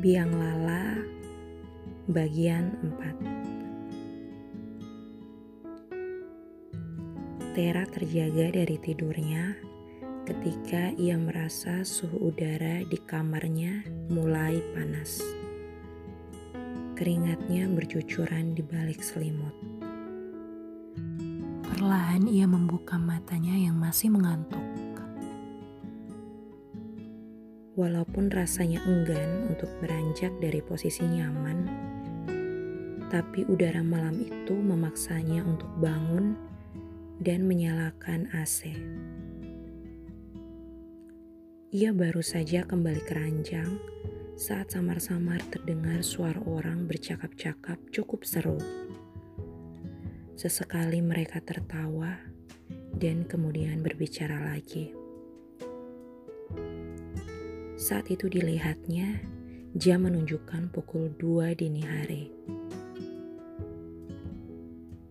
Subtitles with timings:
[0.00, 0.96] Biang Lala
[2.08, 2.72] bagian
[7.36, 9.60] 4 Tera terjaga dari tidurnya
[10.24, 15.20] ketika ia merasa suhu udara di kamarnya mulai panas.
[16.96, 19.52] Keringatnya bercucuran di balik selimut.
[21.68, 24.64] Perlahan ia membuka matanya yang masih mengantuk.
[27.80, 31.64] Walaupun rasanya enggan untuk beranjak dari posisi nyaman,
[33.08, 36.36] tapi udara malam itu memaksanya untuk bangun
[37.24, 38.76] dan menyalakan AC.
[41.72, 43.80] Ia baru saja kembali ke ranjang
[44.36, 48.60] saat samar-samar terdengar suara orang bercakap-cakap cukup seru.
[50.36, 52.12] Sesekali mereka tertawa
[52.92, 54.92] dan kemudian berbicara lagi.
[57.80, 59.24] Saat itu dilihatnya,
[59.72, 62.28] jam menunjukkan pukul 2 dini hari.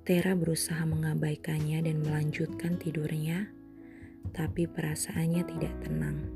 [0.05, 3.49] Tera berusaha mengabaikannya dan melanjutkan tidurnya,
[4.37, 6.29] tapi perasaannya tidak tenang.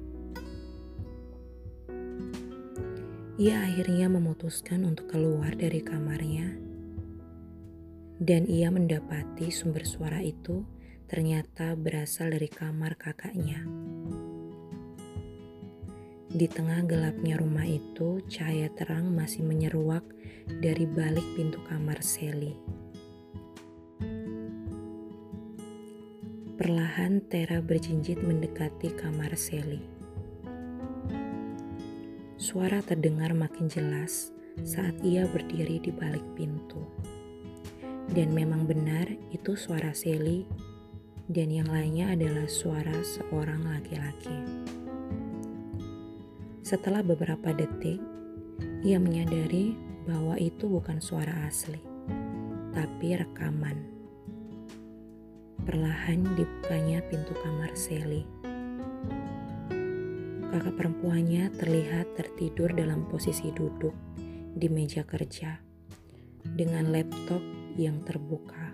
[3.37, 6.49] Ia akhirnya memutuskan untuk keluar dari kamarnya,
[8.17, 10.65] dan ia mendapati sumber suara itu
[11.05, 13.61] ternyata berasal dari kamar kakaknya.
[16.33, 20.01] Di tengah gelapnya rumah itu, cahaya terang masih menyeruak
[20.49, 22.57] dari balik pintu kamar Sally.
[26.57, 29.77] Perlahan Tera berjinjit mendekati kamar Sally.
[32.41, 34.33] Suara terdengar makin jelas
[34.65, 36.81] saat ia berdiri di balik pintu.
[38.09, 40.49] Dan memang benar itu suara Sally
[41.29, 44.82] dan yang lainnya adalah suara seorang laki-laki.
[46.63, 47.99] Setelah beberapa detik,
[48.87, 49.75] ia menyadari
[50.07, 51.83] bahwa itu bukan suara asli,
[52.71, 53.83] tapi rekaman.
[55.67, 58.23] Perlahan dibukanya pintu kamar Sally.
[60.55, 63.91] Kakak perempuannya terlihat tertidur dalam posisi duduk
[64.55, 65.59] di meja kerja
[66.47, 67.43] dengan laptop
[67.75, 68.71] yang terbuka.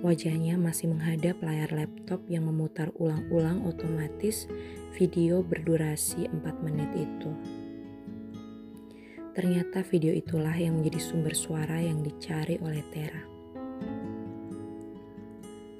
[0.00, 4.48] Wajahnya masih menghadap layar laptop yang memutar ulang-ulang otomatis
[4.94, 7.30] video berdurasi 4 menit itu.
[9.34, 13.22] Ternyata video itulah yang menjadi sumber suara yang dicari oleh Tera.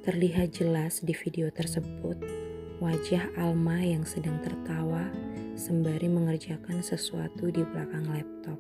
[0.03, 2.19] Terlihat jelas di video tersebut
[2.83, 5.07] wajah Alma yang sedang tertawa
[5.55, 8.59] sembari mengerjakan sesuatu di belakang laptop.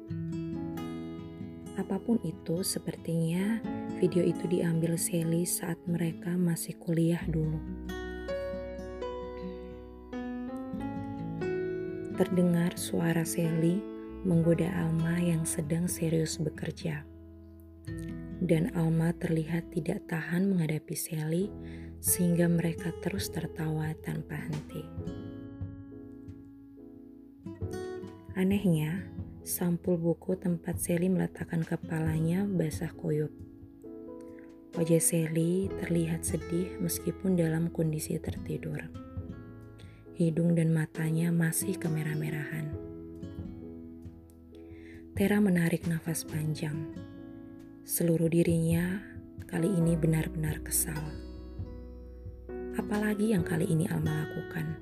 [1.74, 3.58] Apa pun itu, sepertinya
[3.98, 7.83] video itu diambil Sally saat mereka masih kuliah dulu.
[12.14, 13.82] Terdengar suara Sally
[14.22, 17.02] menggoda Alma yang sedang serius bekerja.
[18.38, 21.50] Dan Alma terlihat tidak tahan menghadapi Sally
[21.98, 24.86] sehingga mereka terus tertawa tanpa henti.
[28.38, 29.10] Anehnya,
[29.42, 33.34] Sampul buku tempat Sally meletakkan kepalanya basah koyok.
[34.78, 39.03] Wajah Sally terlihat sedih meskipun dalam kondisi tertidur.
[40.14, 42.70] Hidung dan matanya masih kemerah-merahan.
[45.18, 46.94] Tera menarik nafas panjang.
[47.82, 49.02] Seluruh dirinya
[49.50, 51.02] kali ini benar-benar kesal.
[52.78, 54.78] Apalagi yang kali ini Alma lakukan?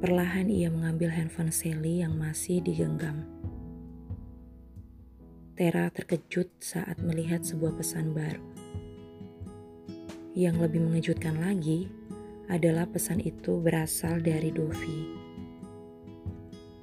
[0.00, 3.28] Perlahan ia mengambil handphone Sally yang masih digenggam.
[5.52, 8.40] Tera terkejut saat melihat sebuah pesan baru.
[10.32, 11.92] Yang lebih mengejutkan lagi
[12.52, 15.08] adalah pesan itu berasal dari Dovi.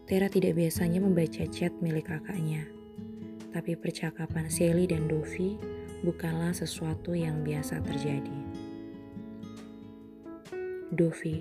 [0.10, 2.66] Tera tidak biasanya membaca chat milik kakaknya,
[3.54, 5.62] tapi percakapan Sally dan Dovi
[6.02, 8.40] bukanlah sesuatu yang biasa terjadi.
[10.90, 11.38] Dovi,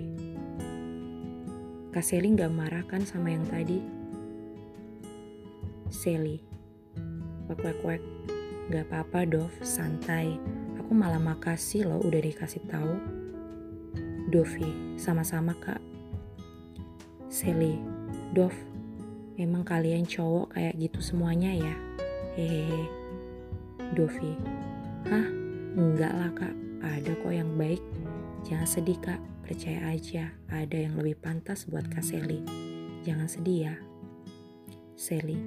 [1.89, 3.81] Kak Sally gak marah kan sama yang tadi?
[5.89, 6.37] Sally,
[7.49, 8.03] wek wek wek,
[8.69, 10.37] gak apa-apa Dov, santai.
[10.77, 12.93] Aku malah makasih loh udah dikasih tahu.
[14.29, 15.81] Dovi, sama-sama kak.
[17.33, 17.81] Sally,
[18.31, 18.53] Dov,
[19.41, 21.75] emang kalian cowok kayak gitu semuanya ya?
[22.37, 22.85] Hehehe.
[23.97, 24.37] Dovi,
[25.09, 25.27] hah?
[25.73, 26.55] Enggak lah kak,
[26.85, 27.81] ada kok yang baik.
[28.45, 32.45] Jangan sedih kak, Percaya aja, ada yang lebih pantas buat Kak Sally.
[33.01, 33.75] Jangan sedih ya.
[34.93, 35.41] Sally,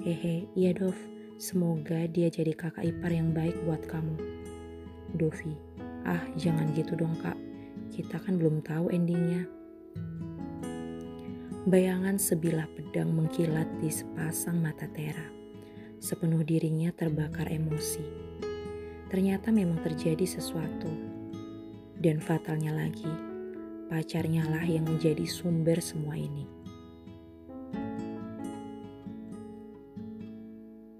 [0.00, 0.96] hehe, iya Dov.
[1.36, 4.16] Semoga dia jadi kakak ipar yang baik buat kamu.
[5.12, 5.52] Dovi,
[6.08, 7.36] ah jangan gitu dong kak.
[7.94, 9.46] Kita kan belum tahu endingnya.
[11.70, 15.30] Bayangan sebilah pedang mengkilat di sepasang mata Tera.
[16.02, 18.02] Sepenuh dirinya terbakar emosi.
[19.06, 20.90] Ternyata memang terjadi sesuatu.
[21.94, 23.06] Dan fatalnya lagi,
[23.86, 26.50] pacarnya lah yang menjadi sumber semua ini.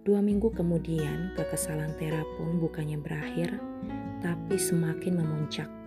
[0.06, 3.58] Dua minggu kemudian, kekesalan Tera pun bukannya berakhir,
[4.23, 5.83] tapi semakin memuncak.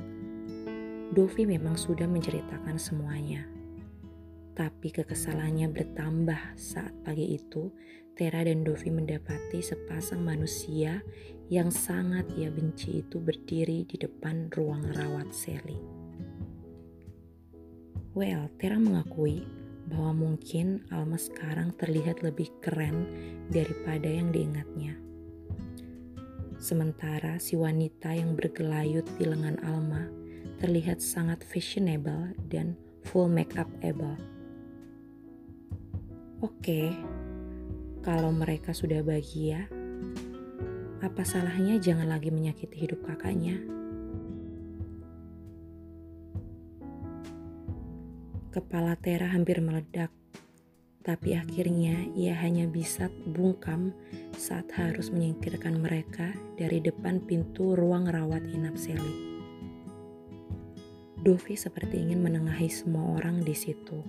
[1.18, 3.42] Dovi memang sudah menceritakan semuanya.
[4.54, 7.74] Tapi kekesalannya bertambah saat pagi itu
[8.14, 11.02] Tera dan Dovi mendapati sepasang manusia
[11.50, 15.82] yang sangat ia benci itu berdiri di depan ruang rawat Sally.
[18.14, 19.42] Well, Tera mengakui
[19.90, 23.10] bahwa mungkin Alma sekarang terlihat lebih keren
[23.50, 24.94] daripada yang diingatnya.
[26.62, 30.27] Sementara si wanita yang bergelayut di lengan Alma
[30.58, 32.74] terlihat sangat fashionable dan
[33.06, 34.18] full makeup able.
[36.42, 36.94] Oke,
[38.02, 39.70] kalau mereka sudah bahagia,
[41.02, 43.58] apa salahnya jangan lagi menyakiti hidup kakaknya?
[48.50, 50.10] Kepala Tera hampir meledak,
[51.06, 53.94] tapi akhirnya ia hanya bisa bungkam
[54.34, 59.37] saat harus menyingkirkan mereka dari depan pintu ruang rawat inap Sally.
[61.28, 64.00] Dovi seperti ingin menengahi semua orang di situ.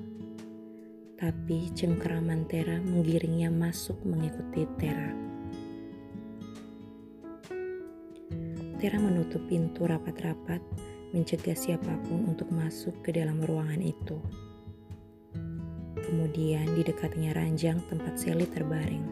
[1.18, 5.10] Tapi cengkeraman Tera menggiringnya masuk mengikuti Tera.
[8.78, 10.62] Tera menutup pintu rapat-rapat
[11.10, 14.22] mencegah siapa pun untuk masuk ke dalam ruangan itu.
[15.98, 19.02] Kemudian di dekatnya ranjang tempat Sally terbaring.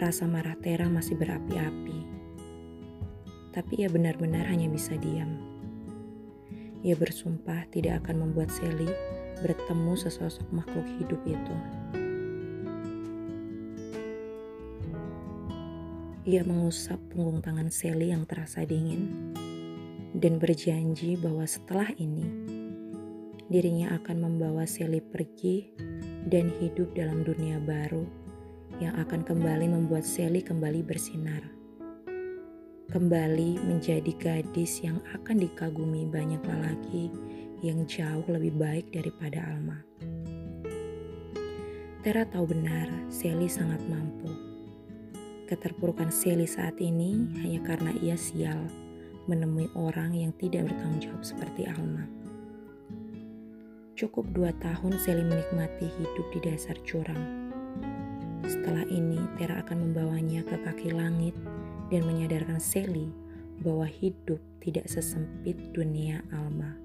[0.00, 2.00] Rasa marah Tera masih berapi-api.
[3.52, 5.47] Tapi ia benar-benar hanya bisa diam.
[6.86, 8.86] Ia bersumpah tidak akan membuat Sally
[9.42, 11.54] bertemu sesosok makhluk hidup itu.
[16.28, 19.32] Ia mengusap punggung tangan Sally yang terasa dingin
[20.12, 22.28] dan berjanji bahwa setelah ini
[23.48, 25.72] dirinya akan membawa Sally pergi
[26.28, 28.04] dan hidup dalam dunia baru
[28.78, 31.57] yang akan kembali membuat Sally kembali bersinar.
[32.88, 37.12] Kembali menjadi gadis yang akan dikagumi banyak lelaki
[37.60, 39.76] yang jauh lebih baik daripada Alma.
[42.00, 44.32] Tera tahu benar Sally sangat mampu.
[45.44, 48.56] Keterpurukan Sally saat ini hanya karena ia sial
[49.28, 52.08] menemui orang yang tidak bertanggung jawab seperti Alma.
[54.00, 57.52] Cukup dua tahun Sally menikmati hidup di dasar jurang.
[58.48, 61.36] Setelah ini, Tera akan membawanya ke kaki langit
[61.88, 63.10] dan menyadarkan Sally
[63.60, 66.76] bahwa hidup tidak sesempit dunia Alma.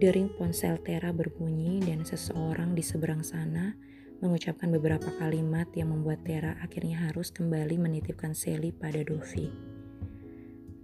[0.00, 3.78] Dering ponsel Tera berbunyi dan seseorang di seberang sana
[4.18, 9.48] mengucapkan beberapa kalimat yang membuat Tera akhirnya harus kembali menitipkan Sally pada Dovi.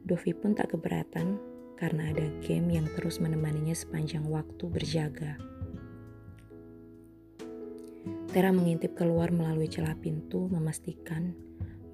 [0.06, 1.38] Dovi pun tak keberatan
[1.80, 5.49] karena ada game yang terus menemaninya sepanjang waktu berjaga.
[8.30, 11.34] Tera mengintip keluar melalui celah pintu memastikan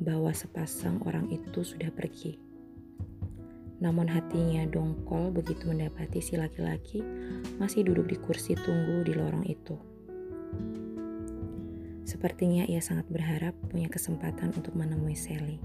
[0.04, 2.36] bahwa sepasang orang itu sudah pergi.
[3.80, 7.00] Namun hatinya dongkol begitu mendapati si laki-laki
[7.56, 9.80] masih duduk di kursi tunggu di lorong itu.
[12.04, 15.56] Sepertinya ia sangat berharap punya kesempatan untuk menemui Sally.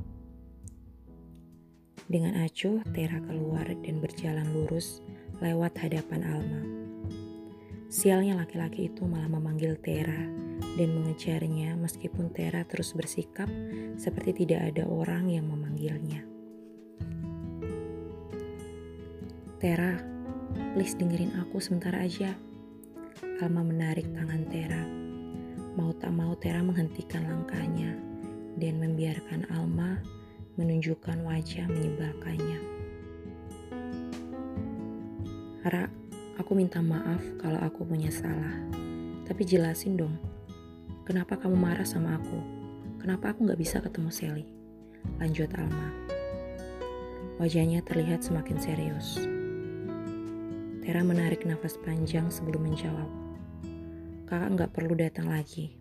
[2.08, 5.04] Dengan acuh, Tera keluar dan berjalan lurus
[5.44, 6.64] lewat hadapan Alma.
[7.92, 10.51] Sialnya laki-laki itu malah memanggil Tera
[10.82, 13.46] dan mengejarnya meskipun Tera terus bersikap
[14.02, 16.26] seperti tidak ada orang yang memanggilnya.
[19.62, 20.02] Tera,
[20.74, 22.34] please dengerin aku sebentar aja.
[23.46, 24.82] Alma menarik tangan Tera
[25.72, 27.96] Mau tak mau Tera menghentikan langkahnya
[28.60, 30.02] dan membiarkan Alma
[30.60, 32.60] menunjukkan wajah menyebalkannya.
[35.64, 35.88] Ra,
[36.36, 38.52] aku minta maaf kalau aku punya salah.
[39.24, 40.20] Tapi jelasin dong,
[41.12, 42.40] kenapa kamu marah sama aku?
[43.04, 44.48] Kenapa aku gak bisa ketemu Sally?
[45.20, 45.92] Lanjut Alma.
[47.36, 49.20] Wajahnya terlihat semakin serius.
[50.80, 53.12] Tera menarik nafas panjang sebelum menjawab
[54.24, 55.76] kakak nggak perlu datang lagi.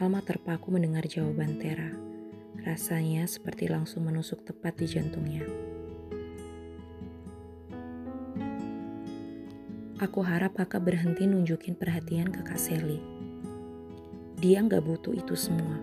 [0.00, 1.92] Alma terpaku mendengar jawaban Tera.
[2.64, 5.67] Rasanya seperti langsung menusuk tepat di jantungnya.
[9.98, 13.02] Aku harap kakak berhenti nunjukin perhatian ke Kak Sally.
[14.38, 15.74] Dia nggak butuh itu semua.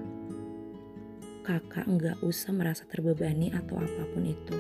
[1.43, 4.55] Kakak nggak usah merasa terbebani atau apa pun itu.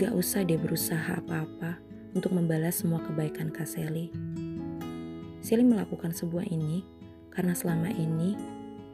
[0.00, 1.76] Gak usah deh berusaha apa-apa
[2.16, 4.08] untuk membalas semua kebaikan Kak Sally.
[5.44, 6.80] Sally melakukan sebuah ini
[7.28, 8.32] karena selama ini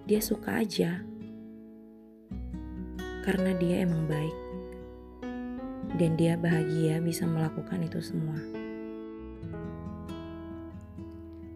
[0.02, 0.98] dia suka aja.
[3.22, 4.36] Karena dia emang baik.
[5.94, 8.65] Dan dia bahagia bisa melakukan itu semua.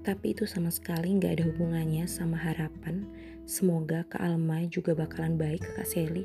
[0.00, 3.04] Tapi itu sama sekali nggak ada hubungannya sama harapan
[3.44, 6.24] semoga Kak Alma juga bakalan baik ke Kak Sally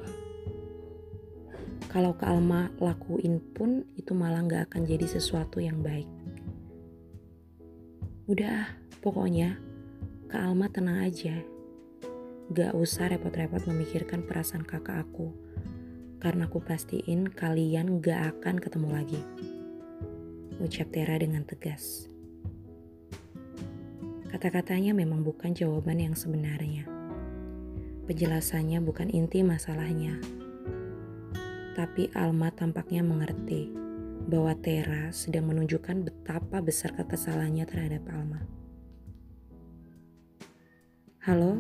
[1.96, 6.08] kalau Kak Alma lakuin pun itu malah gak akan jadi sesuatu yang baik.
[8.26, 8.68] Udah,
[9.00, 9.56] pokoknya
[10.28, 11.40] Kak Alma tenang aja.
[12.52, 15.32] Gak usah repot-repot memikirkan perasaan kakak aku.
[16.20, 19.22] Karena aku pastiin kalian gak akan ketemu lagi.
[20.60, 22.15] Ucap Tera dengan tegas.
[24.36, 26.84] Kata-katanya memang bukan jawaban yang sebenarnya.
[28.04, 30.20] Penjelasannya bukan inti masalahnya
[31.76, 33.68] tapi Alma tampaknya mengerti
[34.32, 38.42] bahwa Tera sedang menunjukkan betapa besar kekesalannya terhadap Alma.
[41.28, 41.60] Halo,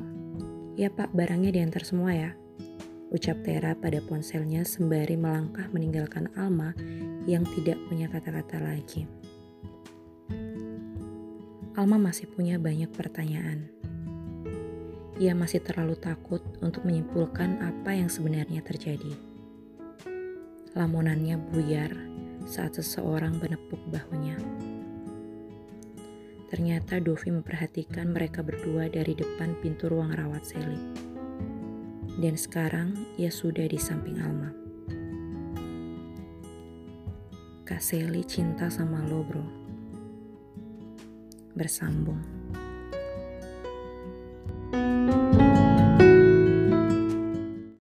[0.79, 2.31] ya pak barangnya diantar semua ya.
[3.11, 6.71] Ucap Tera pada ponselnya sembari melangkah meninggalkan Alma
[7.27, 9.05] yang tidak punya kata-kata lagi.
[11.75, 13.67] Alma masih punya banyak pertanyaan.
[15.19, 19.11] Ia masih terlalu takut untuk menyimpulkan apa yang sebenarnya terjadi.
[20.71, 21.91] Lamunannya buyar
[22.47, 24.39] saat seseorang menepuk bahunya.
[26.47, 30.79] Ternyata Dovi memperhatikan mereka berdua dari depan pintu ruang rawat Sally.
[32.15, 34.47] Dan sekarang ia sudah di samping Alma.
[37.67, 39.64] Kak Sally cinta sama lo bro.
[41.55, 42.34] Bersambung.